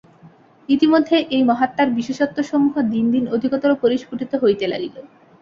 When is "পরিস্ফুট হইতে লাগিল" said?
3.81-4.95